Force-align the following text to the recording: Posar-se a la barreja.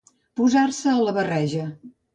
Posar-se 0.39 0.91
a 0.95 1.05
la 1.09 1.15
barreja. 1.21 1.71